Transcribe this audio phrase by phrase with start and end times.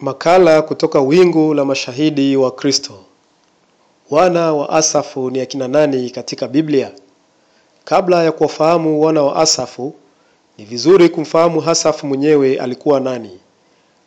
[0.00, 2.92] Makala kutoka wingu la mashahidi wa Kristo.
[4.10, 6.90] Wana wa Asafu ni akina nani katika Biblia?
[7.84, 9.94] Kabla ya kuwafahamu wana wa Asafu,
[10.58, 13.30] ni vizuri kumfahamu Asafu mwenyewe alikuwa nani.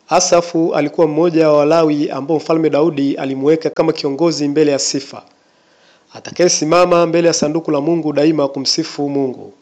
[0.08, 5.22] Asafu alikuwa mmoja wa Walawi ambao Mfalme Daudi alimweka kama kiongozi mbele ya sifa,
[6.14, 9.52] atakayesimama mbele ya sanduku la Mungu daima kumsifu Mungu.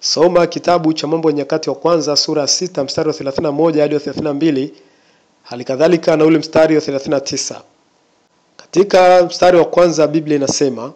[0.00, 3.94] Soma kitabu cha Mambo ya Nyakati wa Kwanza sura ya 6 mstari wa 31 hadi
[3.96, 4.68] 32,
[5.44, 7.60] hali kadhalika na ule mstari wa 39.
[8.56, 10.92] Katika mstari wa kwanza Biblia inasema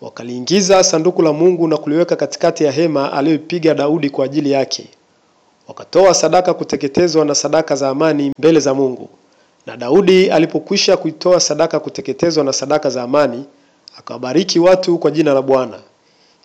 [0.00, 4.86] wakaliingiza sanduku la Mungu na kuliweka katikati ya hema aliyoipiga Daudi kwa ajili yake.
[5.68, 9.08] Wakatoa sadaka kuteketezwa na sadaka za amani mbele za Mungu.
[9.66, 13.44] Na Daudi alipokwisha kuitoa sadaka kuteketezwa na sadaka za amani,
[13.98, 15.78] akawabariki watu kwa jina la Bwana.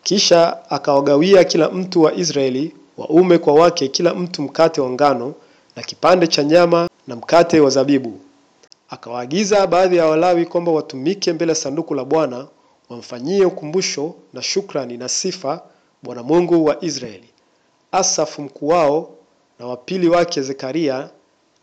[0.04, 5.34] Kisha akawagawia kila mtu wa Israeli, waume kwa wake, kila mtu mkate wa ngano
[5.76, 8.20] na kipande cha nyama na mkate wa zabibu.
[8.90, 12.48] Akawaagiza baadhi ya Walawi kwamba watumike mbele ya sanduku la Bwana,
[12.90, 15.62] wamfanyie ukumbusho na shukrani na sifa
[16.04, 17.30] Bwana Mungu wa Israeli.
[17.92, 19.10] Asafu mkuu wao
[19.60, 21.10] na wapili wake Zekaria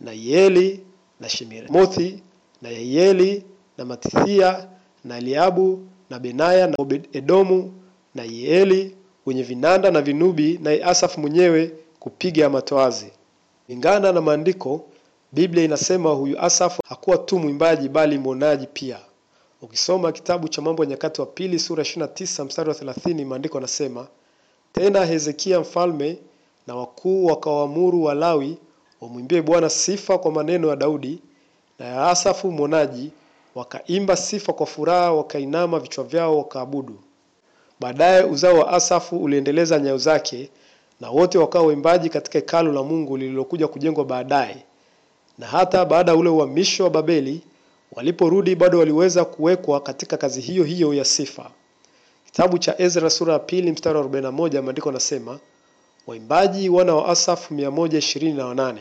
[0.01, 0.81] na Yeli
[1.21, 2.23] na Shemiramothi
[2.63, 3.45] na Yeieli
[3.79, 4.69] na Matithia
[5.05, 7.73] na Eliabu na Benaya na Obed-Edomu
[8.15, 13.07] na Yeeli wenye vinanda na vinubi, naye Asafu mwenyewe kupiga matoazi.
[13.67, 14.85] Kulingana na maandiko,
[15.33, 18.99] Biblia inasema huyu Asafu hakuwa tu mwimbaji bali mwonaji pia.
[19.63, 24.07] Ukisoma kitabu cha Mambo ya Nyakati wa Pili sura 29 mstari wa 30, maandiko yanasema
[24.73, 26.19] tena Hezekia mfalme
[26.67, 28.59] na wakuu wakawaamuru Walawi
[29.01, 31.19] wamwimbie Bwana sifa kwa maneno ya Daudi
[31.79, 33.11] na ya Asafu mwonaji,
[33.55, 36.99] wakaimba sifa kwa furaha, wakainama vichwa vyao wakaabudu.
[37.81, 40.51] Baadaye uzao wa Asafu uliendeleza nyayo zake,
[41.01, 44.65] na wote wakawa waimbaji katika hekalu la Mungu lililokuja kujengwa baadaye.
[45.39, 47.41] Na hata baada ya ule uhamisho wa Babeli,
[47.93, 51.51] waliporudi bado waliweza kuwekwa katika kazi hiyo hiyo ya sifa.
[52.27, 55.39] Kitabu cha Ezra sura ya pili mstari wa 41, maandiko nasema
[56.07, 58.75] waimbaji wana wa Asafu 128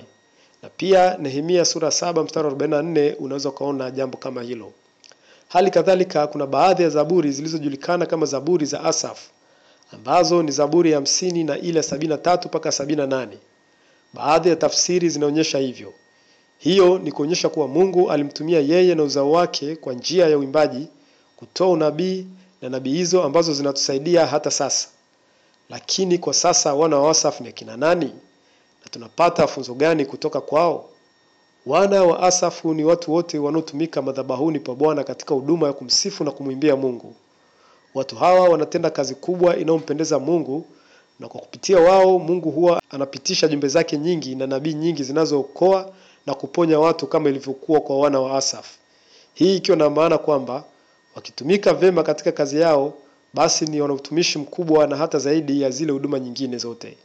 [0.64, 4.72] na pia Nehemia sura saba mstari wa 44 unaweza ukaona jambo kama hilo.
[5.48, 9.30] Hali kadhalika kuna baadhi ya zaburi zilizojulikana kama zaburi za Asafu
[9.92, 13.38] ambazo ni zaburi ya hamsini na ile sabini na tatu mpaka sabini na nane.
[14.14, 15.94] Baadhi ya tafsiri zinaonyesha hivyo.
[16.58, 20.88] Hiyo ni kuonyesha kuwa Mungu alimtumia yeye na uzao wake kwa njia ya uimbaji
[21.36, 22.26] kutoa unabii
[22.62, 24.88] na nabii hizo ambazo zinatusaidia hata sasa.
[25.70, 28.06] Lakini kwa sasa wana wa Asafu ni akina nani
[28.84, 30.86] na tunapata funzo gani kutoka kwao?
[31.66, 36.32] Wana wa Asafu ni watu wote wanaotumika madhabahuni pa Bwana katika huduma ya kumsifu na
[36.32, 37.16] kumwimbia Mungu.
[37.94, 40.66] Watu hawa wanatenda kazi kubwa inayompendeza Mungu
[41.20, 45.92] na kwa kupitia wao Mungu huwa anapitisha jumbe zake nyingi na nabii nyingi zinazookoa
[46.28, 48.78] na kuponya watu kama ilivyokuwa kwa wana wa Asafu.
[49.34, 50.64] Hii ikiwa na maana kwamba
[51.16, 52.94] wakitumika vyema katika kazi yao
[53.34, 56.98] basi ni wana utumishi mkubwa na hata zaidi ya zile huduma nyingine zote.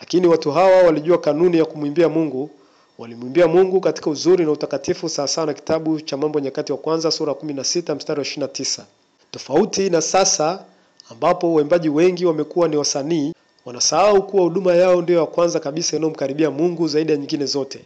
[0.00, 2.50] Lakini watu hawa walijua kanuni ya kumwimbia Mungu,
[2.98, 7.10] walimwimbia Mungu katika uzuri na utakatifu sawasawa na kitabu cha Mambo ya Nyakati wa Kwanza
[7.10, 8.82] sura 16 mstari wa 29.
[9.30, 10.64] Tofauti na sasa
[11.10, 13.32] ambapo waimbaji wengi wamekuwa ni wasanii,
[13.64, 17.84] wanasahau kuwa huduma yao ndiyo ya kwanza kabisa inayomkaribia Mungu zaidi ya nyingine zote.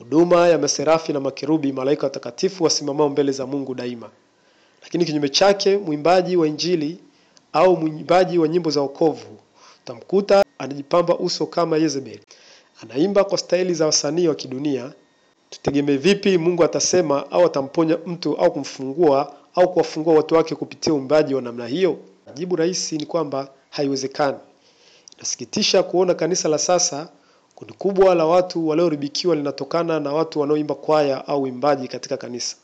[0.00, 4.10] Huduma ya maserafi na makerubi, malaika watakatifu wasimamao mbele za Mungu daima.
[4.82, 6.98] Lakini kinyume chake, mwimbaji wa Injili
[7.52, 9.38] au mwimbaji wa nyimbo za wokovu
[9.84, 12.20] utamkuta anajipamba uso kama Yezebeli,
[12.82, 14.92] anaimba kwa staili za wasanii wa kidunia.
[15.50, 21.34] Tutegemee vipi Mungu atasema au atamponya mtu au kumfungua au kuwafungua watu wake kupitia uimbaji
[21.34, 21.98] wa namna hiyo?
[22.34, 24.38] Jibu rahisi ni kwamba haiwezekani.
[25.16, 27.08] Inasikitisha kuona kanisa la sasa,
[27.60, 32.56] kundi kubwa la watu walioribikiwa linatokana na watu wanaoimba kwaya au uimbaji katika kanisa.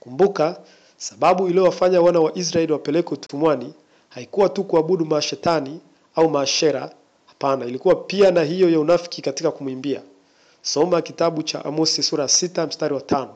[0.00, 0.60] Kumbuka,
[0.96, 3.74] sababu iliyowafanya wana wa Israeli wapelekwe utumwani
[4.08, 5.80] haikuwa tu kuabudu mashetani
[6.14, 6.90] au maashera.
[7.26, 10.02] Hapana, ilikuwa pia na hiyo ya unafiki katika kumwimbia.
[10.62, 13.34] Soma kitabu cha Amosi sura sita mstari wa tano.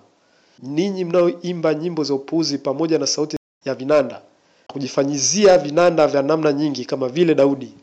[0.62, 4.22] Ninyi mnaoimba nyimbo za upuuzi pamoja na sauti ya vinanda,
[4.66, 7.74] kujifanyizia vinanda vya namna nyingi kama vile Daudi.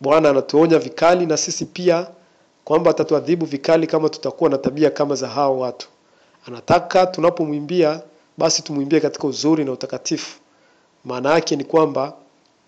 [0.00, 2.06] Bwana anatuonya vikali na sisi pia
[2.68, 5.88] kwamba atatuadhibu vikali kama tutakuwa na tabia kama za hao watu.
[6.46, 8.00] Anataka tunapomwimbia
[8.38, 10.38] basi tumwimbie katika uzuri na utakatifu.
[11.04, 12.12] Maana yake ni kwamba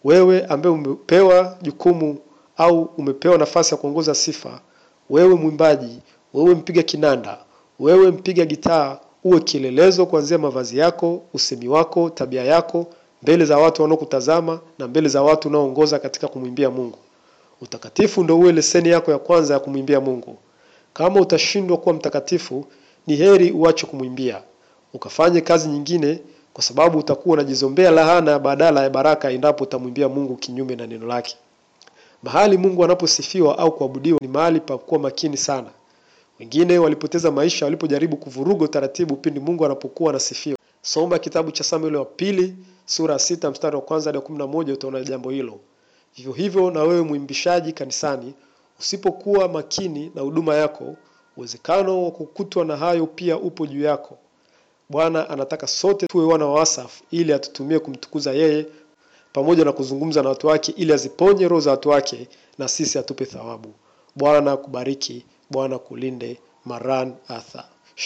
[0.05, 2.19] wewe ambaye umepewa jukumu
[2.57, 4.61] au umepewa nafasi ya kuongoza sifa,
[5.11, 5.99] wewe mwimbaji,
[6.35, 7.39] wewe mpiga kinanda,
[7.81, 12.87] wewe mpiga gitaa, uwe kielelezo kuanzia mavazi yako, usemi wako, tabia yako
[13.23, 16.99] mbele za watu wanaokutazama na mbele za watu unaoongoza katika kumwimbia Mungu.
[17.61, 20.39] Utakatifu ndio uwe leseni yako ya kwanza ya kumwimbia Mungu.
[20.93, 22.67] Kama utashindwa kuwa mtakatifu,
[23.07, 24.43] ni heri uache kumwimbia
[24.95, 26.19] ukafanye kazi nyingine,
[26.53, 31.37] kwa sababu utakuwa unajizombea lahana badala ya baraka endapo utamwimbia Mungu kinyume na neno lake.
[32.23, 35.71] Mahali Mungu anaposifiwa au kuabudiwa ni mahali pa kuwa makini sana.
[36.41, 40.59] Wengine walipoteza maisha walipojaribu kuvuruga utaratibu pindi Mungu anapokuwa anasifiwa.
[40.83, 42.55] Soma kitabu cha Samueli wa pili
[42.87, 45.59] sura ya sita mstari wa kwanza hadi kumi na moja utaona jambo hilo.
[46.17, 48.35] Vivyo hivyo na wewe mwimbishaji kanisani,
[48.81, 50.97] usipokuwa makini na huduma yako,
[51.37, 54.19] uwezekano wa kukutwa na hayo pia upo juu yako.
[54.91, 58.67] Bwana anataka sote tuwe wana wa Asafu ili atutumie kumtukuza yeye
[59.33, 62.29] pamoja na kuzungumza na watu wake ili aziponye roho za watu wake
[62.59, 63.75] na sisi atupe thawabu.
[64.17, 66.41] Bwana kubariki, Bwana kulinde.
[66.65, 67.65] Maran Atha.